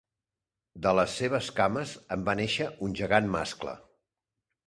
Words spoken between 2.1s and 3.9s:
en va néixer un gegant mascle.